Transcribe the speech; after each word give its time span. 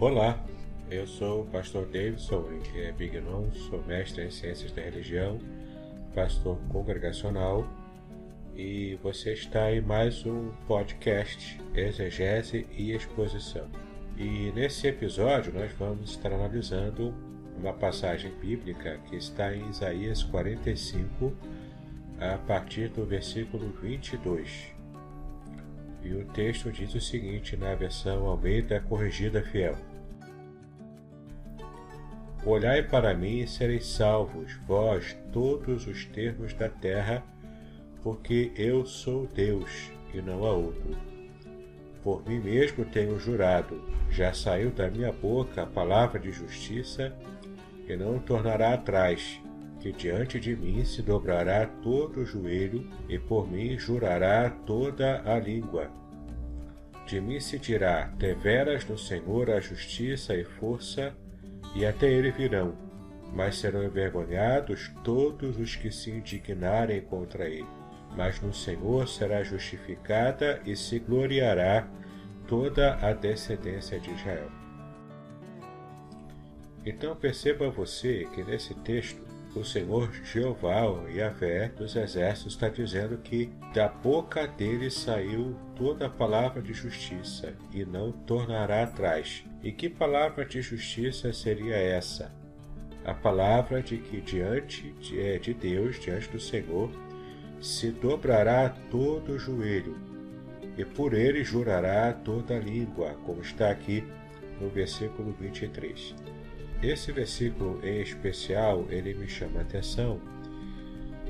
Olá, 0.00 0.42
eu 0.90 1.06
sou 1.06 1.42
o 1.42 1.46
pastor 1.48 1.84
Davidson 1.84 2.46
é 2.74 2.90
Bignon, 2.90 3.52
sou 3.52 3.84
mestre 3.86 4.24
em 4.24 4.30
Ciências 4.30 4.72
da 4.72 4.80
Religião, 4.80 5.38
pastor 6.14 6.56
congregacional 6.70 7.68
e 8.56 8.98
você 9.02 9.34
está 9.34 9.70
em 9.70 9.82
mais 9.82 10.24
um 10.24 10.52
podcast 10.66 11.60
Exegese 11.74 12.66
e 12.72 12.92
Exposição. 12.92 13.68
E 14.16 14.50
nesse 14.52 14.86
episódio 14.86 15.52
nós 15.52 15.70
vamos 15.74 16.12
estar 16.12 16.32
analisando 16.32 17.14
uma 17.58 17.74
passagem 17.74 18.32
bíblica 18.40 18.98
que 19.06 19.16
está 19.16 19.54
em 19.54 19.68
Isaías 19.68 20.22
45, 20.22 21.30
a 22.18 22.38
partir 22.38 22.88
do 22.88 23.04
versículo 23.04 23.68
22. 23.82 24.72
E 26.02 26.14
o 26.14 26.24
texto 26.24 26.72
diz 26.72 26.94
o 26.94 27.00
seguinte 27.02 27.54
na 27.54 27.74
versão 27.74 28.24
Almeida 28.24 28.80
Corrigida 28.80 29.42
Fiel: 29.42 29.76
Olhai 32.44 32.82
para 32.82 33.12
mim 33.12 33.40
e 33.40 33.46
sereis 33.46 33.86
salvos, 33.86 34.54
vós, 34.66 35.14
todos 35.30 35.86
os 35.86 36.06
termos 36.06 36.54
da 36.54 36.70
terra, 36.70 37.22
porque 38.02 38.50
eu 38.56 38.86
sou 38.86 39.26
Deus 39.26 39.90
e 40.14 40.22
não 40.22 40.46
há 40.46 40.52
outro. 40.52 40.96
Por 42.02 42.26
mim 42.26 42.40
mesmo 42.40 42.86
tenho 42.86 43.18
jurado, 43.18 43.84
já 44.10 44.32
saiu 44.32 44.70
da 44.70 44.88
minha 44.88 45.12
boca 45.12 45.62
a 45.62 45.66
palavra 45.66 46.18
de 46.18 46.32
justiça, 46.32 47.14
e 47.86 47.94
não 47.94 48.18
tornará 48.18 48.72
atrás, 48.72 49.38
que 49.78 49.92
diante 49.92 50.40
de 50.40 50.56
mim 50.56 50.82
se 50.82 51.02
dobrará 51.02 51.66
todo 51.66 52.20
o 52.20 52.24
joelho, 52.24 52.88
e 53.06 53.18
por 53.18 53.50
mim 53.50 53.78
jurará 53.78 54.48
toda 54.48 55.22
a 55.30 55.38
língua. 55.38 55.90
De 57.06 57.20
mim 57.20 57.38
se 57.38 57.58
dirá: 57.58 58.06
deveras 58.16 58.86
no 58.86 58.96
Senhor 58.96 59.50
a 59.50 59.60
justiça 59.60 60.34
e 60.34 60.44
força, 60.44 61.14
e 61.74 61.86
até 61.86 62.10
ele 62.10 62.30
virão, 62.30 62.74
mas 63.32 63.58
serão 63.58 63.84
envergonhados 63.84 64.90
todos 65.04 65.58
os 65.58 65.76
que 65.76 65.90
se 65.90 66.10
indignarem 66.10 67.00
contra 67.02 67.48
ele. 67.48 67.68
Mas 68.16 68.40
no 68.40 68.52
Senhor 68.52 69.08
será 69.08 69.42
justificada 69.42 70.60
e 70.66 70.74
se 70.74 70.98
gloriará 70.98 71.88
toda 72.48 72.94
a 72.96 73.12
descendência 73.12 74.00
de 74.00 74.10
Israel. 74.10 74.50
Então 76.84 77.14
perceba 77.14 77.70
você 77.70 78.26
que 78.34 78.42
nesse 78.42 78.74
texto 78.74 79.29
o 79.54 79.64
Senhor 79.64 80.12
Jeová, 80.24 80.82
Yahvé 81.08 81.68
dos 81.68 81.96
exércitos, 81.96 82.52
está 82.52 82.68
dizendo 82.68 83.18
que 83.18 83.52
da 83.74 83.88
boca 83.88 84.46
dele 84.46 84.90
saiu 84.90 85.56
toda 85.74 86.06
a 86.06 86.10
palavra 86.10 86.62
de 86.62 86.72
justiça 86.72 87.54
e 87.72 87.84
não 87.84 88.12
tornará 88.12 88.84
atrás. 88.84 89.44
E 89.62 89.72
que 89.72 89.88
palavra 89.88 90.44
de 90.44 90.62
justiça 90.62 91.32
seria 91.32 91.74
essa? 91.74 92.32
A 93.04 93.12
palavra 93.12 93.82
de 93.82 93.98
que 93.98 94.20
diante 94.20 94.92
de, 94.92 95.20
é, 95.20 95.38
de 95.38 95.52
Deus, 95.52 95.98
diante 95.98 96.28
do 96.28 96.38
Senhor, 96.38 96.90
se 97.60 97.90
dobrará 97.90 98.68
todo 98.90 99.32
o 99.32 99.38
joelho, 99.38 99.96
e 100.78 100.84
por 100.84 101.12
ele 101.12 101.44
jurará 101.44 102.12
toda 102.12 102.56
a 102.56 102.60
língua, 102.60 103.14
como 103.24 103.42
está 103.42 103.70
aqui 103.70 104.04
no 104.60 104.68
versículo 104.68 105.34
23. 105.38 106.14
Esse 106.82 107.12
versículo 107.12 107.80
em 107.84 108.00
especial, 108.00 108.86
ele 108.88 109.12
me 109.14 109.28
chama 109.28 109.58
a 109.58 109.62
atenção 109.62 110.20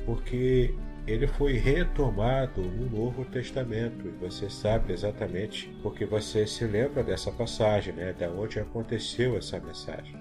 porque 0.06 0.74
ele 1.06 1.26
foi 1.26 1.54
retomado 1.54 2.62
no 2.62 2.88
Novo 2.88 3.24
Testamento 3.24 4.06
e 4.06 4.10
você 4.10 4.48
sabe 4.48 4.92
exatamente 4.92 5.68
porque 5.82 6.04
você 6.04 6.46
se 6.46 6.64
lembra 6.64 7.02
dessa 7.02 7.32
passagem, 7.32 7.92
né, 7.94 8.12
da 8.12 8.30
onde 8.30 8.60
aconteceu 8.60 9.36
essa 9.36 9.58
mensagem. 9.58 10.16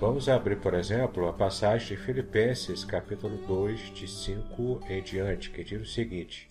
Vamos 0.00 0.28
abrir, 0.28 0.56
por 0.56 0.74
exemplo, 0.74 1.28
a 1.28 1.32
passagem 1.32 1.88
de 1.88 2.02
Filipenses, 2.02 2.84
capítulo 2.84 3.36
2, 3.46 3.92
de 3.92 4.08
5 4.08 4.80
em 4.88 5.02
diante, 5.02 5.50
que 5.50 5.62
diz 5.62 5.82
o 5.82 5.86
seguinte: 5.86 6.49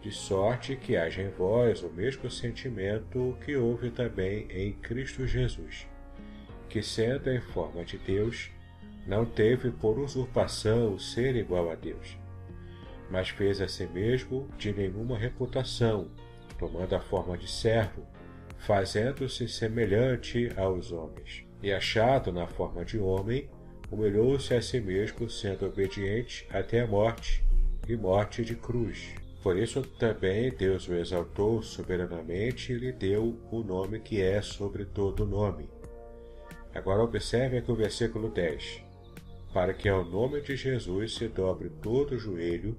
de 0.00 0.10
sorte 0.10 0.76
que 0.76 0.96
haja 0.96 1.22
em 1.22 1.28
vós 1.28 1.82
o 1.82 1.90
mesmo 1.90 2.30
sentimento 2.30 3.36
que 3.44 3.54
houve 3.54 3.90
também 3.90 4.46
em 4.50 4.72
Cristo 4.72 5.26
Jesus, 5.26 5.86
que, 6.68 6.82
sendo 6.82 7.30
em 7.30 7.40
forma 7.40 7.84
de 7.84 7.98
Deus, 7.98 8.50
não 9.06 9.26
teve 9.26 9.70
por 9.70 9.98
usurpação 9.98 10.98
ser 10.98 11.36
igual 11.36 11.70
a 11.70 11.74
Deus, 11.74 12.16
mas 13.10 13.28
fez 13.28 13.60
a 13.60 13.68
si 13.68 13.86
mesmo 13.86 14.48
de 14.56 14.72
nenhuma 14.72 15.18
reputação, 15.18 16.10
tomando 16.58 16.94
a 16.94 17.00
forma 17.00 17.36
de 17.36 17.50
servo, 17.50 18.06
fazendo-se 18.58 19.48
semelhante 19.48 20.50
aos 20.56 20.92
homens. 20.92 21.44
E 21.62 21.72
achado 21.72 22.32
na 22.32 22.46
forma 22.46 22.84
de 22.84 22.98
homem, 22.98 23.50
humilhou-se 23.90 24.54
a 24.54 24.62
si 24.62 24.80
mesmo, 24.80 25.28
sendo 25.28 25.66
obediente 25.66 26.46
até 26.50 26.80
a 26.80 26.86
morte 26.86 27.44
e 27.88 27.96
morte 27.96 28.44
de 28.44 28.54
cruz. 28.54 29.14
Por 29.42 29.56
isso 29.56 29.82
também 29.82 30.50
Deus 30.50 30.86
o 30.88 30.94
exaltou 30.94 31.62
soberanamente 31.62 32.72
e 32.72 32.76
lhe 32.76 32.92
deu 32.92 33.38
o 33.50 33.62
nome 33.62 33.98
que 34.00 34.20
é 34.20 34.42
sobre 34.42 34.84
todo 34.84 35.26
nome. 35.26 35.68
Agora 36.74 37.02
observe 37.02 37.58
aqui 37.58 37.72
o 37.72 37.76
versículo 37.76 38.28
10. 38.28 38.82
Para 39.52 39.72
que 39.74 39.88
ao 39.88 40.04
nome 40.04 40.40
de 40.42 40.56
Jesus 40.56 41.14
se 41.14 41.26
dobre 41.26 41.70
todo 41.82 42.12
o 42.12 42.18
joelho 42.18 42.76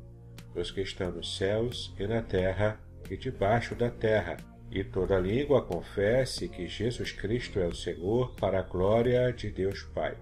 dos 0.53 0.71
que 0.71 0.81
estão 0.81 1.11
nos 1.11 1.35
céus 1.35 1.93
e 1.99 2.05
na 2.05 2.21
terra 2.21 2.79
e 3.09 3.17
debaixo 3.17 3.75
da 3.75 3.89
terra, 3.89 4.37
e 4.71 4.83
toda 4.83 5.19
língua 5.19 5.61
confesse 5.61 6.47
que 6.47 6.67
Jesus 6.67 7.11
Cristo 7.11 7.59
é 7.59 7.67
o 7.67 7.75
Senhor, 7.75 8.33
para 8.35 8.59
a 8.59 8.63
glória 8.63 9.33
de 9.33 9.49
Deus 9.49 9.83
Pai. 9.93 10.15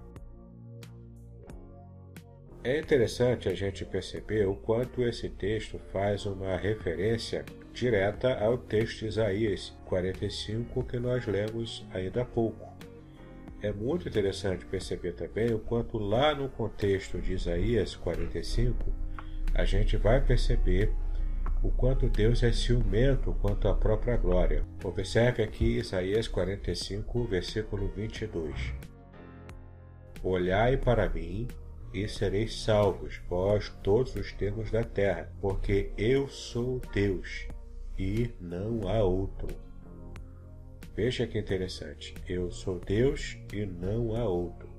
É 2.61 2.77
interessante 2.77 3.47
a 3.47 3.55
gente 3.55 3.85
perceber 3.85 4.45
o 4.45 4.53
quanto 4.53 5.01
esse 5.03 5.29
texto 5.29 5.79
faz 5.93 6.25
uma 6.25 6.57
referência 6.57 7.45
direta 7.73 8.37
ao 8.37 8.57
texto 8.57 8.99
de 8.99 9.07
Isaías 9.07 9.73
45 9.85 10.83
que 10.83 10.99
nós 10.99 11.25
lemos 11.25 11.85
ainda 11.93 12.23
há 12.23 12.25
pouco. 12.25 12.67
É 13.61 13.71
muito 13.71 14.09
interessante 14.09 14.65
perceber 14.65 15.13
também 15.13 15.53
o 15.53 15.59
quanto 15.59 15.97
lá 15.97 16.35
no 16.35 16.49
contexto 16.49 17.19
de 17.19 17.33
Isaías 17.33 17.95
45 17.95 18.91
a 19.53 19.63
gente 19.63 19.95
vai 19.95 20.19
perceber 20.19 20.93
o 21.63 21.71
quanto 21.71 22.09
Deus 22.09 22.43
é 22.43 22.51
ciumento 22.51 23.33
quanto 23.41 23.69
à 23.69 23.73
própria 23.73 24.17
glória. 24.17 24.65
Observe 24.83 25.43
aqui 25.43 25.77
Isaías 25.77 26.27
45, 26.27 27.23
versículo 27.23 27.87
22. 27.95 28.73
Olhai 30.21 30.75
para 30.75 31.07
mim 31.07 31.47
e 31.93 32.07
sereis 32.07 32.61
salvos, 32.61 33.21
vós 33.29 33.69
todos 33.83 34.15
os 34.15 34.31
termos 34.33 34.71
da 34.71 34.83
terra, 34.83 35.31
porque 35.41 35.91
eu 35.97 36.27
sou 36.27 36.81
Deus 36.93 37.47
e 37.97 38.29
não 38.39 38.87
há 38.87 39.03
outro. 39.03 39.55
Veja 40.95 41.25
que 41.25 41.39
interessante, 41.39 42.13
eu 42.27 42.51
sou 42.51 42.79
Deus 42.79 43.37
e 43.53 43.65
não 43.65 44.15
há 44.15 44.25
outro. 44.25 44.69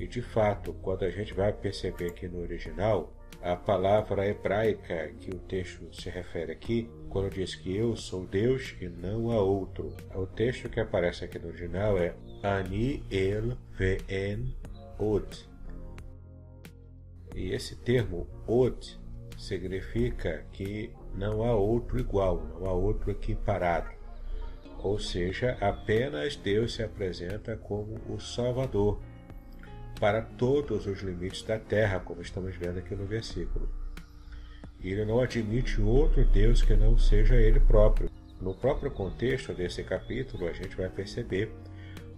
E 0.00 0.06
de 0.06 0.22
fato, 0.22 0.72
quando 0.74 1.04
a 1.04 1.10
gente 1.10 1.34
vai 1.34 1.52
perceber 1.52 2.08
aqui 2.08 2.28
no 2.28 2.40
original, 2.40 3.12
a 3.42 3.54
palavra 3.56 4.26
hebraica 4.26 5.12
que 5.20 5.30
o 5.30 5.38
texto 5.38 5.88
se 5.94 6.10
refere 6.10 6.52
aqui, 6.52 6.90
quando 7.08 7.30
diz 7.32 7.54
que 7.54 7.76
eu 7.76 7.96
sou 7.96 8.26
Deus 8.26 8.74
e 8.80 8.88
não 8.88 9.30
há 9.30 9.40
outro, 9.40 9.96
o 10.14 10.26
texto 10.26 10.68
que 10.68 10.80
aparece 10.80 11.24
aqui 11.24 11.38
no 11.38 11.48
original 11.48 11.96
é 11.96 12.14
Ani 12.42 13.02
el 13.10 13.56
ve'en 13.78 14.54
od, 14.98 15.48
e 17.38 17.52
esse 17.52 17.76
termo 17.76 18.26
Od 18.48 18.98
significa 19.36 20.44
que 20.52 20.92
não 21.14 21.44
há 21.44 21.54
outro 21.54 22.00
igual, 22.00 22.44
não 22.52 22.66
há 22.66 22.72
outro 22.72 23.12
equiparado. 23.12 23.88
Ou 24.78 24.98
seja, 24.98 25.56
apenas 25.60 26.34
Deus 26.34 26.74
se 26.74 26.82
apresenta 26.82 27.56
como 27.56 28.00
o 28.08 28.18
Salvador 28.18 29.00
para 30.00 30.20
todos 30.22 30.86
os 30.86 31.00
limites 31.00 31.44
da 31.44 31.60
terra, 31.60 32.00
como 32.00 32.22
estamos 32.22 32.56
vendo 32.56 32.80
aqui 32.80 32.96
no 32.96 33.06
versículo. 33.06 33.68
Ele 34.82 35.04
não 35.04 35.20
admite 35.20 35.80
outro 35.80 36.24
Deus 36.24 36.60
que 36.60 36.74
não 36.74 36.98
seja 36.98 37.36
ele 37.36 37.60
próprio. 37.60 38.10
No 38.40 38.52
próprio 38.52 38.90
contexto 38.90 39.54
desse 39.54 39.84
capítulo, 39.84 40.48
a 40.48 40.52
gente 40.52 40.76
vai 40.76 40.88
perceber 40.88 41.52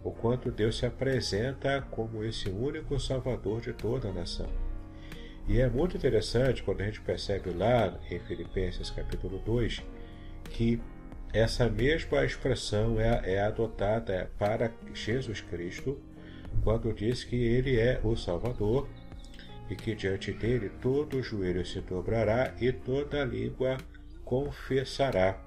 o 0.03 0.11
quanto 0.13 0.51
Deus 0.51 0.79
se 0.79 0.87
apresenta 0.87 1.83
como 1.91 2.25
esse 2.25 2.49
único 2.49 2.99
Salvador 2.99 3.61
de 3.61 3.75
toda 3.75 4.09
a 4.09 4.13
nação. 4.13 4.70
E 5.51 5.61
é 5.61 5.69
muito 5.69 5.97
interessante 5.97 6.63
quando 6.63 6.81
a 6.81 6.85
gente 6.85 7.01
percebe 7.01 7.51
lá 7.51 7.99
em 8.09 8.21
Filipenses 8.21 8.89
capítulo 8.89 9.41
2 9.45 9.83
que 10.45 10.81
essa 11.33 11.69
mesma 11.69 12.25
expressão 12.25 13.01
é, 13.01 13.35
é 13.35 13.41
adotada 13.41 14.31
para 14.39 14.73
Jesus 14.95 15.41
Cristo 15.41 16.01
quando 16.63 16.95
diz 16.95 17.25
que 17.25 17.35
ele 17.35 17.81
é 17.81 18.01
o 18.05 18.15
Salvador 18.15 18.89
e 19.69 19.75
que 19.75 19.93
diante 19.93 20.31
dele 20.33 20.71
todo 20.81 21.17
o 21.17 21.23
joelho 21.23 21.67
se 21.67 21.81
dobrará 21.81 22.55
e 22.61 22.71
toda 22.71 23.25
língua 23.25 23.77
confessará. 24.25 25.43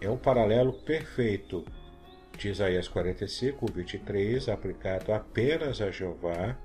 É 0.00 0.08
um 0.08 0.16
paralelo 0.16 0.72
perfeito 0.72 1.62
de 2.38 2.48
Isaías 2.48 2.88
45, 2.88 3.70
23, 3.70 4.48
aplicado 4.48 5.12
apenas 5.12 5.82
a 5.82 5.90
Jeová 5.90 6.56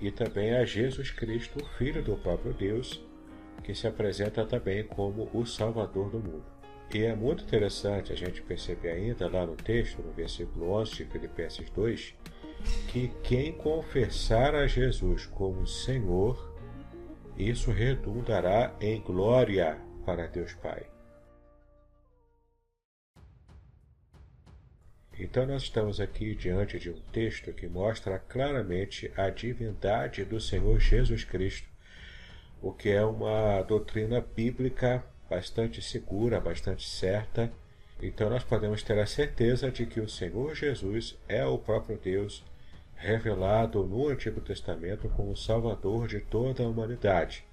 e 0.00 0.10
também 0.10 0.56
a 0.56 0.64
Jesus 0.64 1.10
Cristo, 1.10 1.64
Filho 1.76 2.02
do 2.02 2.16
próprio 2.16 2.54
Deus, 2.54 3.04
que 3.62 3.74
se 3.74 3.86
apresenta 3.86 4.44
também 4.44 4.84
como 4.84 5.28
o 5.32 5.44
Salvador 5.44 6.10
do 6.10 6.18
mundo. 6.18 6.44
E 6.92 7.04
é 7.04 7.14
muito 7.14 7.44
interessante 7.44 8.12
a 8.12 8.16
gente 8.16 8.42
perceber 8.42 8.90
ainda 8.90 9.28
lá 9.28 9.46
no 9.46 9.54
texto, 9.54 10.02
no 10.02 10.12
versículo 10.12 10.72
11 10.72 10.96
de 10.96 11.04
Filipenses 11.04 11.70
2, 11.70 12.14
que 12.88 13.12
quem 13.22 13.52
confessar 13.52 14.54
a 14.54 14.66
Jesus 14.66 15.26
como 15.26 15.66
Senhor, 15.66 16.52
isso 17.36 17.70
redundará 17.70 18.74
em 18.80 19.00
glória 19.00 19.78
para 20.04 20.26
Deus 20.26 20.52
Pai. 20.54 20.86
Então, 25.22 25.44
nós 25.44 25.64
estamos 25.64 26.00
aqui 26.00 26.34
diante 26.34 26.78
de 26.78 26.88
um 26.88 26.98
texto 27.12 27.52
que 27.52 27.68
mostra 27.68 28.18
claramente 28.18 29.12
a 29.14 29.28
divindade 29.28 30.24
do 30.24 30.40
Senhor 30.40 30.80
Jesus 30.80 31.24
Cristo, 31.24 31.68
o 32.62 32.72
que 32.72 32.88
é 32.88 33.04
uma 33.04 33.60
doutrina 33.60 34.22
bíblica 34.22 35.04
bastante 35.28 35.82
segura, 35.82 36.40
bastante 36.40 36.88
certa. 36.88 37.52
Então, 38.00 38.30
nós 38.30 38.42
podemos 38.42 38.82
ter 38.82 38.98
a 38.98 39.04
certeza 39.04 39.70
de 39.70 39.84
que 39.84 40.00
o 40.00 40.08
Senhor 40.08 40.54
Jesus 40.54 41.18
é 41.28 41.44
o 41.44 41.58
próprio 41.58 41.98
Deus 42.02 42.42
revelado 42.96 43.84
no 43.84 44.08
Antigo 44.08 44.40
Testamento 44.40 45.06
como 45.10 45.36
Salvador 45.36 46.08
de 46.08 46.20
toda 46.20 46.62
a 46.62 46.66
humanidade, 46.66 47.44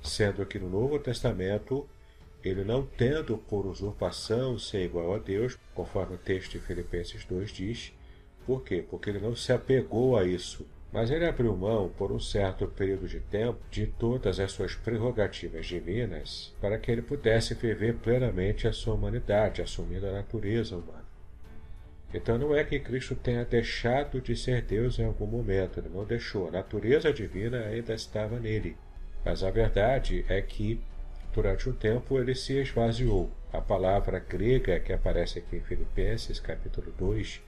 sendo 0.00 0.46
que 0.46 0.60
no 0.60 0.70
Novo 0.70 1.00
Testamento 1.00 1.84
ele 2.44 2.64
não 2.64 2.84
tendo 2.84 3.36
por 3.36 3.66
usurpação 3.66 4.58
ser 4.58 4.84
igual 4.84 5.14
a 5.14 5.18
Deus, 5.18 5.58
conforme 5.74 6.14
o 6.14 6.18
texto 6.18 6.52
de 6.52 6.60
Filipenses 6.60 7.24
2 7.24 7.50
diz. 7.50 7.92
Por 8.46 8.62
quê? 8.62 8.84
Porque 8.88 9.10
ele 9.10 9.18
não 9.18 9.34
se 9.34 9.52
apegou 9.52 10.16
a 10.16 10.24
isso, 10.24 10.66
mas 10.92 11.10
ele 11.10 11.26
abriu 11.26 11.54
mão, 11.56 11.90
por 11.98 12.10
um 12.10 12.18
certo 12.18 12.66
período 12.66 13.06
de 13.06 13.20
tempo, 13.20 13.58
de 13.70 13.86
todas 13.86 14.40
as 14.40 14.52
suas 14.52 14.74
prerrogativas 14.74 15.66
divinas, 15.66 16.54
para 16.60 16.78
que 16.78 16.90
ele 16.90 17.02
pudesse 17.02 17.54
viver 17.54 17.96
plenamente 17.96 18.66
a 18.66 18.72
sua 18.72 18.94
humanidade, 18.94 19.60
assumindo 19.60 20.06
a 20.06 20.12
natureza 20.12 20.76
humana. 20.76 21.04
Então 22.14 22.38
não 22.38 22.54
é 22.54 22.64
que 22.64 22.78
Cristo 22.78 23.14
tenha 23.14 23.44
deixado 23.44 24.18
de 24.20 24.34
ser 24.34 24.62
Deus 24.62 24.98
em 24.98 25.04
algum 25.04 25.26
momento, 25.26 25.78
ele 25.78 25.90
não 25.90 26.06
deixou, 26.06 26.48
a 26.48 26.52
natureza 26.52 27.12
divina 27.12 27.66
ainda 27.66 27.92
estava 27.92 28.40
nele. 28.40 28.76
Mas 29.22 29.42
a 29.42 29.50
verdade 29.50 30.24
é 30.26 30.40
que 30.40 30.80
durante 31.38 31.68
um 31.68 31.72
tempo 31.72 32.18
ele 32.18 32.34
se 32.34 32.54
esvaziou. 32.54 33.30
A 33.52 33.60
palavra 33.60 34.18
grega 34.18 34.80
que 34.80 34.92
aparece 34.92 35.38
aqui 35.38 35.56
em 35.56 35.60
Filipenses, 35.60 36.40
capítulo 36.40 36.92
2, 36.98 37.40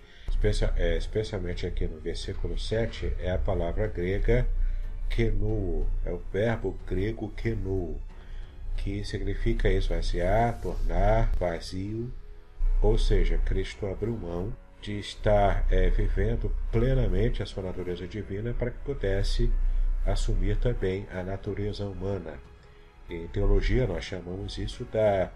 é, 0.76 0.96
especialmente 0.96 1.66
aqui 1.66 1.88
no 1.88 1.98
versículo 1.98 2.56
7, 2.56 3.12
é 3.18 3.32
a 3.32 3.38
palavra 3.38 3.88
grega 3.88 4.46
kenoo, 5.08 5.88
é 6.04 6.12
o 6.12 6.22
verbo 6.32 6.78
grego 6.86 7.30
kenoo, 7.30 8.00
que 8.76 9.04
significa 9.04 9.68
esvaziar, 9.68 10.60
tornar 10.60 11.32
vazio, 11.32 12.12
ou 12.80 12.96
seja, 12.96 13.38
Cristo 13.38 13.86
abriu 13.86 14.16
mão 14.16 14.54
de 14.80 15.00
estar 15.00 15.66
é, 15.68 15.90
vivendo 15.90 16.54
plenamente 16.70 17.42
a 17.42 17.46
sua 17.46 17.64
natureza 17.64 18.06
divina 18.06 18.54
para 18.54 18.70
que 18.70 18.78
pudesse 18.84 19.50
assumir 20.06 20.56
também 20.58 21.08
a 21.12 21.24
natureza 21.24 21.84
humana. 21.84 22.49
Em 23.10 23.26
teologia, 23.26 23.88
nós 23.88 24.04
chamamos 24.04 24.56
isso 24.56 24.84
da, 24.84 25.32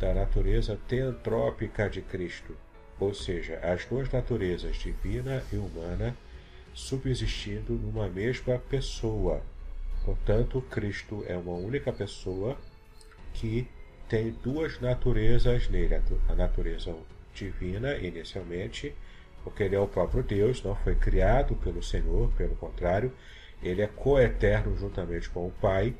da 0.00 0.14
natureza 0.14 0.78
teantrópica 0.88 1.86
de 1.90 2.00
Cristo, 2.00 2.56
ou 2.98 3.12
seja, 3.12 3.58
as 3.58 3.84
duas 3.84 4.10
naturezas, 4.10 4.76
divina 4.76 5.44
e 5.52 5.56
humana, 5.56 6.16
subsistindo 6.72 7.74
numa 7.74 8.08
mesma 8.08 8.58
pessoa. 8.58 9.42
Portanto, 10.02 10.62
Cristo 10.70 11.22
é 11.28 11.36
uma 11.36 11.52
única 11.52 11.92
pessoa 11.92 12.56
que 13.34 13.68
tem 14.08 14.30
duas 14.42 14.80
naturezas 14.80 15.68
nele: 15.68 16.00
a 16.26 16.34
natureza 16.34 16.94
divina, 17.34 17.96
inicialmente, 17.96 18.94
porque 19.44 19.62
ele 19.62 19.76
é 19.76 19.80
o 19.80 19.86
próprio 19.86 20.22
Deus, 20.22 20.62
não 20.62 20.74
foi 20.74 20.94
criado 20.94 21.54
pelo 21.56 21.82
Senhor, 21.82 22.30
pelo 22.32 22.56
contrário, 22.56 23.12
ele 23.62 23.82
é 23.82 23.86
coeterno 23.86 24.74
juntamente 24.78 25.28
com 25.28 25.46
o 25.46 25.52
Pai 25.52 25.94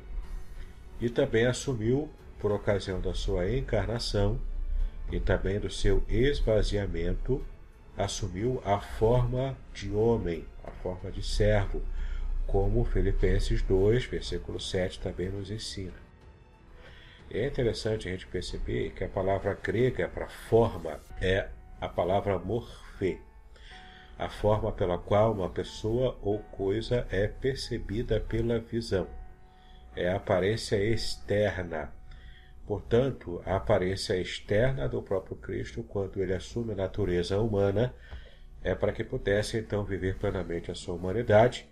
e 0.99 1.09
também 1.09 1.45
assumiu, 1.45 2.09
por 2.39 2.51
ocasião 2.51 2.99
da 2.99 3.13
sua 3.13 3.49
encarnação 3.51 4.39
e 5.11 5.19
também 5.19 5.59
do 5.59 5.69
seu 5.69 6.03
esvaziamento, 6.07 7.43
assumiu 7.97 8.61
a 8.65 8.79
forma 8.79 9.57
de 9.73 9.91
homem, 9.91 10.45
a 10.63 10.71
forma 10.71 11.11
de 11.11 11.21
servo, 11.23 11.81
como 12.47 12.85
Filipenses 12.85 13.61
2, 13.61 14.05
versículo 14.05 14.59
7 14.59 14.99
também 14.99 15.29
nos 15.29 15.51
ensina. 15.51 15.93
É 17.29 17.45
interessante 17.45 18.07
a 18.07 18.11
gente 18.11 18.25
perceber 18.27 18.91
que 18.91 19.03
a 19.03 19.09
palavra 19.09 19.57
grega 19.61 20.07
para 20.07 20.27
forma 20.27 20.99
é 21.21 21.49
a 21.79 21.87
palavra 21.87 22.39
morfê, 22.39 23.19
a 24.17 24.29
forma 24.29 24.71
pela 24.71 24.97
qual 24.97 25.33
uma 25.33 25.49
pessoa 25.49 26.17
ou 26.21 26.39
coisa 26.39 27.05
é 27.11 27.27
percebida 27.27 28.19
pela 28.19 28.59
visão 28.59 29.18
é 29.99 30.09
a 30.09 30.15
aparência 30.15 30.77
externa. 30.77 31.93
Portanto, 32.65 33.41
a 33.45 33.57
aparência 33.57 34.15
externa 34.15 34.87
do 34.87 35.01
próprio 35.01 35.35
Cristo, 35.35 35.83
quando 35.83 36.21
ele 36.21 36.33
assume 36.33 36.71
a 36.71 36.75
natureza 36.75 37.37
humana, 37.39 37.93
é 38.63 38.73
para 38.73 38.93
que 38.93 39.03
pudesse 39.03 39.57
então 39.57 39.83
viver 39.83 40.17
plenamente 40.17 40.71
a 40.71 40.75
sua 40.75 40.95
humanidade 40.95 41.67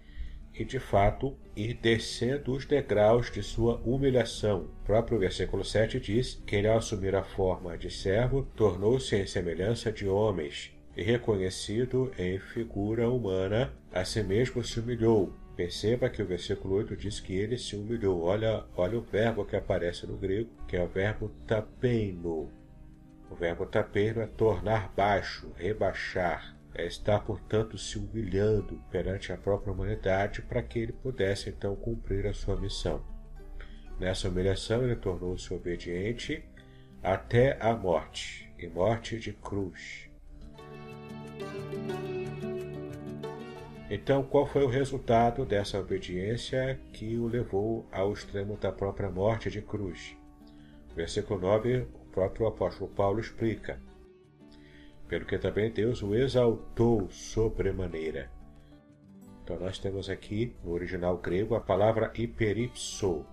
e, 0.54 0.66
de 0.66 0.78
fato, 0.78 1.38
ir 1.56 1.76
descendo 1.76 2.52
os 2.52 2.66
degraus 2.66 3.32
de 3.32 3.42
sua 3.42 3.76
humilhação. 3.86 4.70
O 4.82 4.86
próprio 4.86 5.20
versículo 5.20 5.64
7 5.64 5.98
diz 5.98 6.42
que 6.46 6.58
ele, 6.58 6.68
ao 6.68 6.80
assumir 6.80 7.16
a 7.16 7.24
forma 7.24 7.78
de 7.78 7.90
servo, 7.90 8.46
tornou-se 8.56 9.16
em 9.16 9.26
semelhança 9.26 9.90
de 9.90 10.08
homens 10.08 10.76
e, 10.98 11.04
reconhecido 11.04 12.12
em 12.18 12.40
figura 12.40 13.10
humana, 13.10 13.74
a 13.94 14.04
si 14.04 14.22
mesmo 14.22 14.64
se 14.64 14.80
humilhou, 14.80 15.32
Perceba 15.58 16.08
que 16.08 16.22
o 16.22 16.26
versículo 16.28 16.76
8 16.76 16.96
diz 16.96 17.20
que 17.20 17.36
ele 17.36 17.58
se 17.58 17.76
humilhou. 17.76 18.22
Olha, 18.22 18.64
olha 18.76 19.00
o 19.00 19.02
verbo 19.02 19.44
que 19.44 19.56
aparece 19.56 20.06
no 20.06 20.16
grego, 20.16 20.52
que 20.68 20.78
é 20.78 20.84
o 20.84 20.88
verbo 20.88 21.30
tapeino. 21.48 22.52
O 23.32 23.36
verbo 23.36 23.66
tapeino 23.66 24.22
é 24.22 24.28
tornar 24.28 24.94
baixo, 24.96 25.52
rebaixar. 25.56 26.56
É 26.76 26.86
estar, 26.86 27.22
portanto, 27.22 27.76
se 27.76 27.98
humilhando 27.98 28.80
perante 28.92 29.34
a 29.34 29.38
própria 29.38 29.74
humanidade 29.74 30.44
para 30.44 30.62
que 30.62 30.78
ele 30.78 30.94
pudesse 30.94 31.50
então 31.50 31.76
cumprir 31.76 32.28
a 32.28 32.36
sua 32.36 32.56
missão. 32.56 33.04
Nessa 34.00 34.30
humilhação, 34.30 34.84
ele 34.84 34.96
tornou-se 34.96 35.52
obediente 35.52 36.46
até 37.02 37.58
a 37.60 37.76
morte 37.76 38.48
e 38.60 38.68
morte 38.68 39.20
de 39.20 39.34
cruz. 39.34 40.08
Então, 43.90 44.22
qual 44.22 44.46
foi 44.46 44.64
o 44.66 44.70
resultado 44.70 45.46
dessa 45.46 45.80
obediência 45.80 46.78
que 46.92 47.18
o 47.18 47.26
levou 47.26 47.88
ao 47.90 48.12
extremo 48.12 48.58
da 48.58 48.70
própria 48.70 49.10
morte 49.10 49.50
de 49.50 49.62
cruz? 49.62 50.14
Versículo 50.94 51.40
9, 51.40 51.88
o 51.94 52.12
próprio 52.12 52.48
apóstolo 52.48 52.90
Paulo 52.92 53.22
explica: 53.22 53.80
Pelo 55.08 55.26
que 55.26 55.38
também 55.38 55.72
Deus 55.72 56.04
o 56.04 56.14
exaltou 56.14 57.10
sobremaneira. 57.10 58.30
Então, 59.42 59.58
nós 59.58 59.80
temos 59.80 60.10
aqui 60.10 60.54
no 60.66 60.72
original 60.72 61.18
grego 61.18 61.56
a 61.56 61.62
palavra 61.62 62.12
hiperipso, 62.14 63.26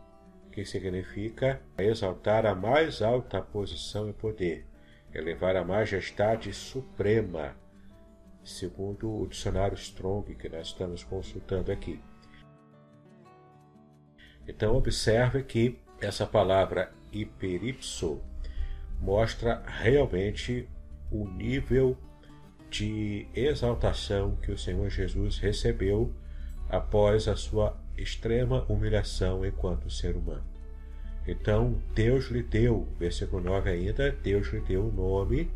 que 0.52 0.64
significa 0.64 1.60
exaltar 1.76 2.46
a 2.46 2.54
mais 2.54 3.02
alta 3.02 3.42
posição 3.42 4.08
e 4.08 4.12
poder, 4.12 4.64
elevar 5.12 5.56
a 5.56 5.64
majestade 5.64 6.52
suprema 6.52 7.56
segundo 8.44 9.22
o 9.22 9.26
dicionário 9.26 9.74
Strong 9.74 10.34
que 10.34 10.48
nós 10.48 10.68
estamos 10.68 11.02
consultando 11.02 11.72
aqui. 11.72 12.00
Então, 14.46 14.76
observe 14.76 15.42
que 15.42 15.78
essa 16.00 16.26
palavra 16.26 16.92
hiperipso 17.10 18.20
mostra 19.00 19.62
realmente 19.66 20.68
o 21.10 21.26
nível 21.26 21.96
de 22.70 23.26
exaltação 23.34 24.36
que 24.36 24.50
o 24.50 24.58
Senhor 24.58 24.90
Jesus 24.90 25.38
recebeu 25.38 26.12
após 26.68 27.28
a 27.28 27.36
sua 27.36 27.78
extrema 27.96 28.64
humilhação 28.68 29.44
enquanto 29.46 29.90
ser 29.90 30.16
humano. 30.16 30.44
Então, 31.26 31.80
Deus 31.94 32.26
lhe 32.26 32.42
deu, 32.42 32.86
versículo 32.98 33.42
9 33.42 33.70
ainda, 33.70 34.10
Deus 34.10 34.48
lhe 34.48 34.60
deu 34.60 34.88
o 34.88 34.92
nome 34.92 35.50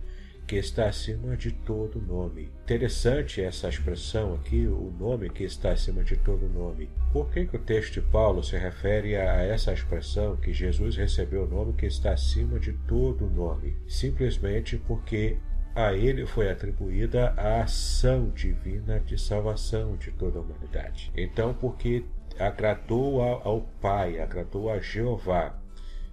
que 0.49 0.57
está 0.57 0.89
acima 0.89 1.37
de 1.37 1.53
todo 1.53 2.01
nome. 2.01 2.51
Interessante 2.65 3.43
essa 3.43 3.69
expressão 3.69 4.33
aqui, 4.33 4.67
o 4.67 4.91
nome 4.99 5.29
que 5.29 5.45
está 5.45 5.73
acima 5.73 6.03
de 6.03 6.17
todo 6.17 6.49
nome. 6.49 6.89
Por 7.13 7.31
que, 7.31 7.45
que 7.45 7.57
o 7.57 7.61
texto 7.61 7.93
de 7.93 8.01
Paulo 8.01 8.43
se 8.43 8.57
refere 8.57 9.15
a 9.15 9.43
essa 9.43 9.75
expressão 9.75 10.37
que 10.37 10.51
Jesus 10.51 10.97
recebeu 10.97 11.45
o 11.45 11.47
nome 11.47 11.75
que 11.75 11.85
está 11.85 12.13
acima 12.13 12.59
de 12.59 12.73
todo 12.73 13.29
nome? 13.29 13.77
Simplesmente 13.87 14.79
porque 14.79 15.37
a 15.75 15.93
ele 15.93 16.25
foi 16.25 16.51
atribuída 16.51 17.35
a 17.37 17.63
ação 17.65 18.31
divina 18.31 19.01
de 19.01 19.21
salvação 19.21 19.99
de 19.99 20.11
toda 20.13 20.39
a 20.39 20.43
humanidade. 20.43 21.13
Então, 21.15 21.53
porque 21.53 22.07
agradou 22.39 23.21
ao 23.21 23.61
Pai, 23.83 24.19
agradou 24.19 24.71
a 24.71 24.81
Jeová, 24.81 25.59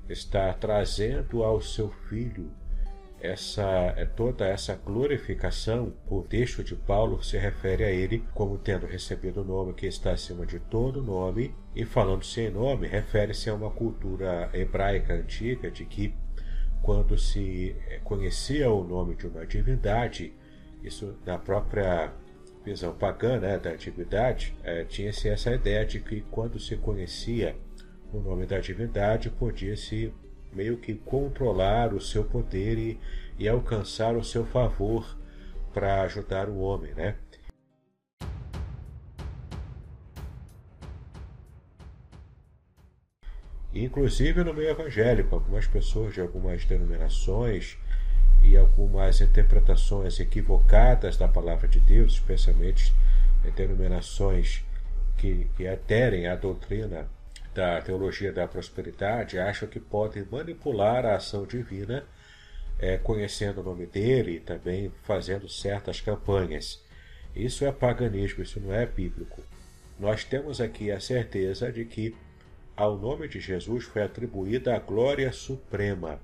está 0.09 0.53
trazendo 0.53 1.41
ao 1.41 1.61
seu 1.61 1.89
Filho 2.09 2.51
essa 3.19 3.93
é 3.97 4.05
toda 4.05 4.45
essa 4.45 4.75
glorificação, 4.75 5.93
o 6.07 6.21
texto 6.21 6.63
de 6.63 6.75
Paulo 6.75 7.23
se 7.23 7.37
refere 7.37 7.83
a 7.83 7.91
ele 7.91 8.23
como 8.33 8.57
tendo 8.57 8.85
recebido 8.85 9.41
o 9.41 9.45
nome 9.45 9.73
que 9.73 9.87
está 9.87 10.11
acima 10.11 10.45
de 10.45 10.59
todo 10.59 11.01
nome, 11.01 11.53
e 11.75 11.85
falando-se 11.85 12.41
em 12.41 12.49
nome, 12.49 12.87
refere-se 12.87 13.49
a 13.49 13.53
uma 13.53 13.71
cultura 13.71 14.49
hebraica 14.53 15.13
antiga 15.13 15.71
de 15.71 15.85
que 15.85 16.13
quando 16.81 17.17
se 17.17 17.75
conhecia 18.03 18.69
o 18.69 18.83
nome 18.83 19.15
de 19.15 19.25
uma 19.25 19.45
divindade, 19.45 20.33
isso 20.83 21.17
na 21.25 21.37
própria 21.37 22.13
visão 22.63 22.93
pagã 22.93 23.39
né, 23.39 23.57
da 23.57 23.71
antiguidade, 23.71 24.55
é, 24.63 24.83
tinha-se 24.83 25.29
essa 25.29 25.51
ideia 25.51 25.85
de 25.85 25.99
que 25.99 26.21
quando 26.29 26.59
se 26.59 26.75
conhecia 26.75 27.55
o 28.13 28.19
nome 28.19 28.45
da 28.45 28.59
divindade, 28.59 29.29
podia-se 29.29 30.13
meio 30.55 30.77
que 30.77 30.95
controlar 30.95 31.93
o 31.93 31.99
seu 31.99 32.23
poder 32.23 32.77
e, 32.77 32.99
e 33.37 33.47
alcançar 33.47 34.15
o 34.15 34.23
seu 34.23 34.45
favor 34.45 35.17
para 35.73 36.01
ajudar 36.03 36.47
o 36.47 36.59
homem, 36.59 36.93
né? 36.93 37.15
Inclusive 43.73 44.41
no 44.41 44.53
meio 44.53 44.69
evangélico, 44.69 45.35
algumas 45.35 45.67
pessoas 45.67 46.13
de 46.13 46.21
algumas 46.21 46.63
denominações 46.63 47.77
e 48.41 48.55
algumas 48.55 49.19
interpretações 49.19 50.17
equivocadas 50.17 51.17
da 51.17 51.27
palavra 51.27 51.67
de 51.67 51.81
Deus, 51.81 52.13
especialmente 52.13 52.95
denominações 53.55 54.63
que, 55.17 55.49
que 55.57 55.67
aderem 55.67 56.27
à 56.27 56.35
doutrina 56.35 57.07
da 57.55 57.81
teologia 57.81 58.33
da 58.33 58.45
prosperidade 58.45 59.39
acham 59.39 59.67
que 59.69 59.79
podem 59.79 60.25
manipular 60.29 61.05
a 61.05 61.15
ação 61.15 61.47
divina, 61.47 62.05
é, 62.77 62.97
conhecendo 62.97 63.61
o 63.61 63.63
nome 63.63 63.85
dele 63.85 64.35
e 64.35 64.39
também 64.41 64.91
fazendo 65.03 65.47
certas 65.47 66.01
campanhas. 66.01 66.83
Isso 67.33 67.63
é 67.63 67.71
paganismo, 67.71 68.43
isso 68.43 68.59
não 68.59 68.73
é 68.73 68.85
bíblico. 68.85 69.41
Nós 69.97 70.25
temos 70.25 70.59
aqui 70.59 70.91
a 70.91 70.99
certeza 70.99 71.71
de 71.71 71.85
que 71.85 72.13
ao 72.75 72.97
nome 72.97 73.29
de 73.29 73.39
Jesus 73.39 73.85
foi 73.85 74.03
atribuída 74.03 74.75
a 74.75 74.79
glória 74.79 75.31
suprema. 75.31 76.19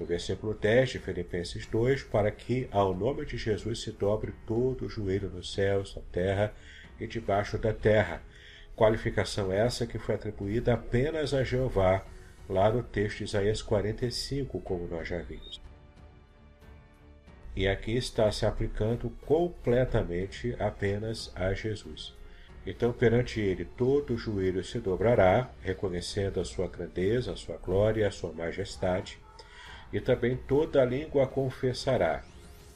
No 0.00 0.04
versículo 0.04 0.52
10 0.52 0.90
de 0.90 0.98
Filipenses 0.98 1.64
2, 1.66 2.02
para 2.02 2.32
que 2.32 2.68
ao 2.72 2.92
nome 2.92 3.24
de 3.24 3.36
Jesus 3.36 3.82
se 3.82 3.92
dobre 3.92 4.34
todo 4.44 4.86
o 4.86 4.88
joelho 4.88 5.30
nos 5.30 5.52
céus, 5.52 5.94
na 5.94 6.02
terra 6.10 6.52
e 6.98 7.06
debaixo 7.06 7.56
da 7.56 7.72
terra 7.72 8.20
Qualificação 8.82 9.52
essa 9.52 9.86
que 9.86 9.96
foi 9.96 10.16
atribuída 10.16 10.74
apenas 10.74 11.32
a 11.32 11.44
Jeová, 11.44 12.04
lá 12.48 12.68
no 12.68 12.82
texto 12.82 13.18
de 13.18 13.24
Isaías 13.24 13.62
45, 13.62 14.58
como 14.58 14.88
nós 14.88 15.06
já 15.06 15.22
vimos. 15.22 15.60
E 17.54 17.68
aqui 17.68 17.96
está 17.96 18.32
se 18.32 18.44
aplicando 18.44 19.08
completamente 19.24 20.56
apenas 20.58 21.30
a 21.36 21.54
Jesus. 21.54 22.12
Então, 22.66 22.92
perante 22.92 23.40
ele, 23.40 23.64
todo 23.64 24.18
joelho 24.18 24.64
se 24.64 24.80
dobrará, 24.80 25.48
reconhecendo 25.62 26.40
a 26.40 26.44
sua 26.44 26.66
grandeza, 26.66 27.34
a 27.34 27.36
sua 27.36 27.58
glória, 27.58 28.08
a 28.08 28.10
sua 28.10 28.32
majestade, 28.32 29.16
e 29.92 30.00
também 30.00 30.36
toda 30.36 30.84
língua 30.84 31.24
confessará 31.28 32.24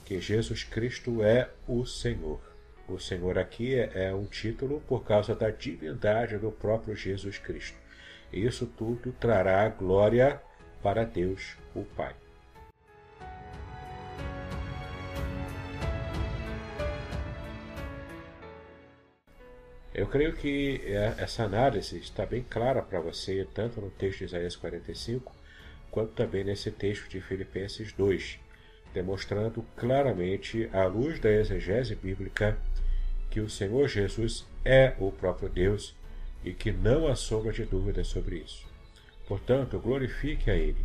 que 0.05 0.21
Jesus 0.21 0.63
Cristo 0.63 1.25
é 1.25 1.51
o 1.67 1.85
Senhor. 1.85 2.46
O 2.89 3.01
Senhor 3.01 3.37
aqui 3.37 3.75
é, 3.75 4.15
um 4.15 4.27
título 4.27 4.81
por 4.87 5.05
causa 5.05 5.35
da 5.35 5.51
divindade 5.51 6.39
do 6.39 6.53
próprio 6.53 6.95
Jesus 6.95 7.37
Cristo. 7.37 7.77
Isso 8.33 8.67
tudo 8.67 9.13
trará 9.19 9.69
glória 9.69 10.41
para 10.83 11.05
Deus, 11.05 11.57
o 11.75 11.83
Pai. 11.83 12.15
Eu 19.93 20.07
creio 20.07 20.35
que 20.35 20.83
é, 20.85 21.15
essa 21.19 21.43
análise 21.43 21.99
está 21.99 22.25
bem 22.25 22.45
clara 22.49 22.83
para 22.83 23.01
você, 23.01 23.49
tanto 23.53 23.81
no 23.81 23.91
texto 23.91 24.19
de 24.19 24.25
Isaías 24.27 24.55
45, 24.55 25.35
quanto 25.91 26.13
também 26.13 26.45
nesse 26.45 26.71
texto 26.71 27.09
de 27.09 27.21
Filipenses 27.21 27.93
2, 27.95 28.39
demonstrando 28.93 29.65
claramente, 29.75 30.69
à 30.73 30.85
luz 30.85 31.19
da 31.19 31.31
exegese 31.31 31.95
bíblica, 31.95 32.59
que 33.31 33.41
o 33.41 33.51
Senhor 33.51 33.89
Jesus 33.89 34.47
é 34.65 34.95
o 34.99 35.11
próprio 35.13 35.49
Deus 35.49 35.95
e 36.45 36.53
que 36.53 36.73
não 36.73 37.09
há 37.09 37.17
sombra 37.17 37.53
de 37.53 37.65
dúvida 37.65 38.05
sobre 38.05 38.37
isso. 38.37 38.67
Portanto, 39.27 39.79
glorifique 39.79 40.51
a 40.51 40.55
Ele, 40.55 40.85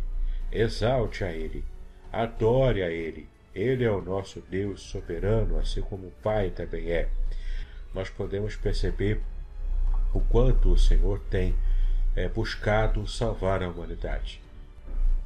exalte 0.50 1.24
a 1.24 1.32
Ele, 1.32 1.64
adore 2.12 2.82
a 2.82 2.90
Ele. 2.90 3.28
Ele 3.54 3.84
é 3.84 3.90
o 3.90 4.00
nosso 4.00 4.40
Deus 4.40 4.80
soberano, 4.80 5.58
assim 5.58 5.82
como 5.82 6.08
o 6.08 6.12
Pai 6.22 6.50
também 6.50 6.90
é. 6.90 7.08
Nós 7.94 8.08
podemos 8.08 8.56
perceber 8.56 9.20
o 10.12 10.20
quanto 10.20 10.72
o 10.72 10.78
Senhor 10.78 11.20
tem 11.30 11.54
é, 12.16 12.28
buscado 12.28 13.06
salvar 13.06 13.62
a 13.62 13.68
humanidade. 13.68 14.40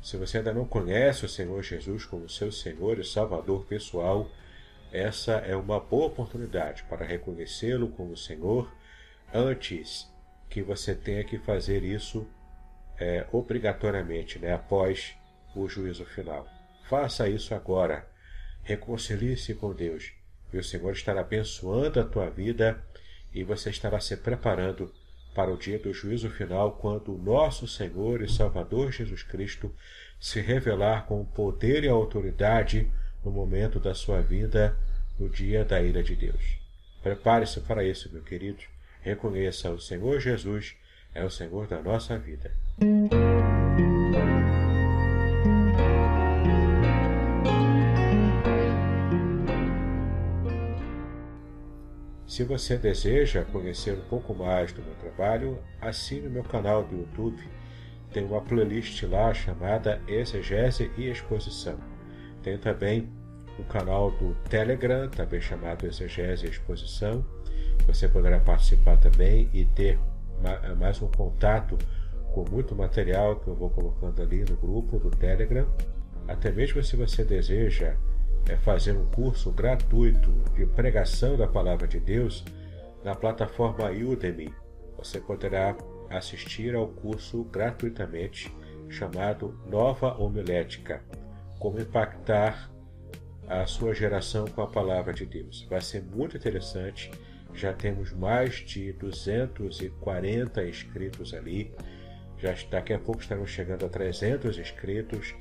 Se 0.03 0.17
você 0.17 0.39
ainda 0.39 0.53
não 0.53 0.65
conhece 0.65 1.25
o 1.25 1.29
Senhor 1.29 1.63
Jesus 1.63 2.05
como 2.05 2.29
seu 2.29 2.53
Senhor 2.53 2.99
e 2.99 3.05
Salvador 3.05 3.65
pessoal, 3.65 4.29
essa 4.93 5.33
é 5.35 5.57
uma 5.57 5.81
boa 5.81 6.07
oportunidade 6.07 6.85
para 6.85 7.05
reconhecê-lo 7.05 7.89
como 7.89 8.17
Senhor 8.17 8.73
antes 9.33 10.11
que 10.49 10.63
você 10.63 10.95
tenha 10.95 11.25
que 11.25 11.39
fazer 11.39 11.83
isso 11.83 12.27
é, 12.99 13.27
obrigatoriamente, 13.33 14.39
né, 14.39 14.55
após 14.55 15.15
o 15.55 15.69
juízo 15.69 16.05
final. 16.05 16.47
Faça 16.89 17.29
isso 17.29 17.55
agora. 17.55 18.09
Reconcilie-se 18.63 19.55
com 19.55 19.73
Deus 19.73 20.13
e 20.53 20.59
o 20.59 20.65
Senhor 20.65 20.93
estará 20.93 21.21
abençoando 21.21 22.01
a 22.01 22.05
tua 22.05 22.31
vida 22.31 22.83
e 23.33 23.45
você 23.45 23.71
estará 23.71 24.01
se 24.01 24.17
preparando 24.17 24.93
para 25.35 25.53
o 25.53 25.57
dia 25.57 25.79
do 25.79 25.93
juízo 25.93 26.31
final, 26.31 26.73
quando 26.73 27.15
o 27.15 27.19
nosso 27.19 27.69
Senhor 27.69 28.23
e 28.23 28.29
Salvador 28.29 28.91
Jesus 28.91 29.23
Cristo 29.23 29.71
se 30.19 30.41
revelar 30.41 31.05
com 31.05 31.23
poder 31.25 31.85
e 31.85 31.89
autoridade 31.89 32.91
no 33.27 33.33
momento 33.33 33.81
da 33.81 33.93
sua 33.93 34.23
vida, 34.23 34.77
no 35.19 35.29
dia 35.29 35.65
da 35.65 35.83
ira 35.83 36.01
de 36.01 36.15
Deus. 36.15 36.61
Prepare-se 37.03 37.61
para 37.61 37.83
isso, 37.83 38.09
meu 38.13 38.23
querido. 38.23 38.63
Reconheça 39.01 39.69
o 39.73 39.81
Senhor 39.81 40.21
Jesus 40.21 40.77
é 41.13 41.25
o 41.25 41.31
Senhor 41.31 41.67
da 41.67 41.83
nossa 41.83 42.17
vida. 42.17 42.53
Se 52.29 52.45
você 52.45 52.77
deseja 52.77 53.45
conhecer 53.45 53.95
um 53.95 54.09
pouco 54.09 54.35
mais 54.35 54.73
do 54.73 54.83
meu 54.83 54.95
trabalho, 54.97 55.59
assine 55.81 56.29
o 56.29 56.31
meu 56.31 56.45
canal 56.45 56.85
do 56.85 56.97
YouTube. 56.97 57.43
Tem 58.13 58.25
uma 58.25 58.41
playlist 58.41 59.03
lá 59.03 59.35
chamada 59.35 60.01
Exegese 60.07 60.93
e 60.97 61.09
Exposição. 61.09 61.81
Tem 62.47 62.57
também 62.59 63.09
o 63.59 63.65
canal 63.65 64.11
do 64.13 64.35
Telegram, 64.49 65.09
também 65.09 65.41
chamado 65.41 65.87
Exegese 65.87 66.47
Exposição. 66.47 67.25
Você 67.87 68.09
poderá 68.09 68.39
participar 68.41 68.97
também 68.99 69.49
e 69.53 69.65
ter 69.65 69.99
mais 70.79 71.01
um 71.01 71.09
contato 71.09 71.79
com 72.33 72.45
muito 72.51 72.75
material 72.75 73.37
que 73.37 73.49
eu 73.49 73.55
vou 73.55 73.71
colocando 73.71 74.21
ali 74.23 74.45
no 74.45 74.57
grupo 74.57 74.99
do 74.99 75.11
Telegram. 75.11 75.67
Até 76.29 76.51
mesmo 76.51 76.83
se 76.83 76.97
você 76.97 77.25
deseja 77.25 77.97
é, 78.49 78.57
fazer 78.57 78.93
um 78.93 79.07
curso 79.07 79.51
gratuito 79.51 80.31
de 80.55 80.67
pregação 80.67 81.37
da 81.37 81.47
Palavra 81.47 81.87
de 81.87 81.99
Deus 81.99 82.45
na 83.03 83.15
plataforma 83.15 83.91
Udemy, 83.91 84.53
você 84.99 85.21
poderá 85.21 85.77
assistir 86.11 86.75
ao 86.75 86.89
curso 86.89 87.45
gratuitamente 87.45 88.55
chamado 88.89 89.59
Nova 89.67 90.17
Homilética 90.21 91.03
Como 91.59 91.81
Impactar 91.81 92.71
a 93.49 93.67
sua 93.67 93.95
geração 93.95 94.47
com 94.47 94.63
a 94.63 94.67
palavra 94.67 95.13
de 95.13 95.25
Deus. 95.25 95.67
Vai 95.69 95.81
ser 95.81 96.03
muito 96.03 96.37
interessante. 96.37 97.11
Já 97.55 97.73
temos 97.73 98.13
mais 98.13 98.57
de 98.57 98.93
240 98.93 100.65
inscritos 100.69 101.33
ali. 101.33 101.73
Já 102.39 102.55
daqui 102.71 102.93
a 102.93 102.99
pouco 102.99 103.23
estaremos 103.23 103.51
chegando 103.51 103.87
a 103.87 103.89
300 103.89 104.59
inscritos. 104.59 105.35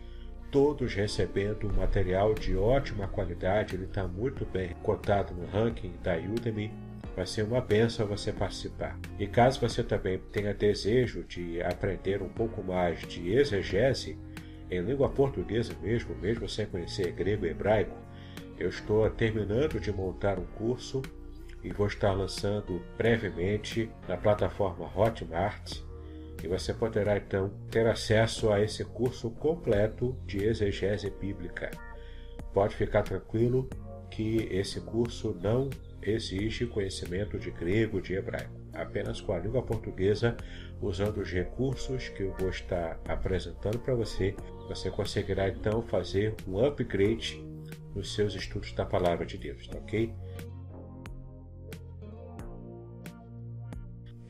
todos 0.51 0.93
recebendo 0.93 1.67
material 1.73 2.33
de 2.33 2.55
ótima 2.55 3.09
qualidade, 3.09 3.75
ele 3.75 3.83
está 3.83 4.07
muito 4.07 4.45
bem 4.45 4.69
cotado 4.83 5.33
no 5.33 5.45
ranking 5.47 5.93
da 6.01 6.15
Udemy. 6.15 6.71
Vai 7.13 7.25
ser 7.25 7.43
uma 7.43 7.59
benção 7.59 8.07
você 8.07 8.31
participar. 8.31 8.97
E 9.19 9.27
caso 9.27 9.59
você 9.59 9.83
também 9.83 10.17
tenha 10.31 10.53
desejo 10.53 11.23
de 11.23 11.61
aprender 11.61 12.21
um 12.21 12.29
pouco 12.29 12.63
mais 12.63 12.99
de 13.01 13.33
exegese, 13.33 14.17
em 14.69 14.81
língua 14.81 15.09
portuguesa 15.09 15.73
mesmo, 15.81 16.15
mesmo 16.15 16.47
sem 16.49 16.65
conhecer 16.65 17.11
grego 17.11 17.45
e 17.45 17.49
hebraico, 17.49 17.95
eu 18.57 18.69
estou 18.69 19.09
terminando 19.09 19.79
de 19.79 19.91
montar 19.91 20.39
um 20.39 20.45
curso 20.45 21.01
e 21.63 21.71
vou 21.71 21.87
estar 21.87 22.13
lançando 22.13 22.81
brevemente 22.97 23.89
na 24.07 24.15
plataforma 24.15 24.89
Hotmart. 24.95 25.81
E 26.43 26.47
você 26.47 26.73
poderá 26.73 27.17
então 27.17 27.51
ter 27.71 27.87
acesso 27.87 28.51
a 28.51 28.61
esse 28.61 28.85
curso 28.85 29.31
completo 29.31 30.15
de 30.25 30.43
exegese 30.43 31.09
bíblica. 31.09 31.71
Pode 32.53 32.75
ficar 32.75 33.01
tranquilo 33.01 33.67
que 34.11 34.47
esse 34.51 34.79
curso 34.79 35.35
não 35.41 35.69
exige 36.01 36.67
conhecimento 36.67 37.39
de 37.39 37.49
grego, 37.51 37.99
de 37.99 38.13
hebraico. 38.13 38.54
Apenas 38.75 39.21
com 39.21 39.33
a 39.33 39.39
língua 39.39 39.63
portuguesa, 39.63 40.35
usando 40.81 41.17
os 41.17 41.31
recursos 41.31 42.09
que 42.09 42.23
eu 42.23 42.33
vou 42.37 42.49
estar 42.49 42.99
apresentando 43.07 43.79
para 43.79 43.95
você, 43.95 44.35
você 44.67 44.91
conseguirá 44.91 45.49
então 45.49 45.81
fazer 45.81 46.35
um 46.47 46.63
upgrade 46.63 47.43
nos 47.95 48.13
seus 48.13 48.35
estudos 48.35 48.73
da 48.73 48.85
palavra 48.85 49.25
de 49.25 49.37
Deus, 49.37 49.67
tá 49.67 49.77
ok? 49.77 50.13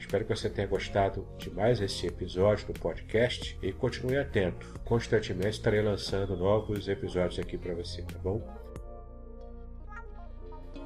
Espero 0.05 0.23
que 0.23 0.35
você 0.35 0.49
tenha 0.49 0.67
gostado 0.67 1.27
de 1.37 1.49
mais 1.49 1.81
esse 1.81 2.05
episódio 2.05 2.67
do 2.67 2.79
podcast 2.79 3.57
e 3.61 3.73
continue 3.73 4.17
atento. 4.17 4.79
Constantemente 4.85 5.57
estarei 5.57 5.81
lançando 5.81 6.37
novos 6.37 6.87
episódios 6.87 7.39
aqui 7.39 7.57
para 7.57 7.73
você, 7.73 8.03
tá 8.03 8.19
bom? 8.19 8.39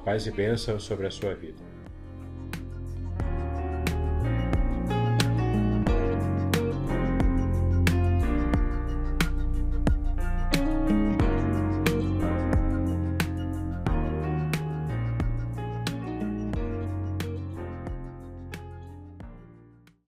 Paz 0.04 0.26
e 0.26 0.30
bênção 0.30 0.80
sobre 0.80 1.06
a 1.06 1.10
sua 1.10 1.34
vida. 1.34 1.69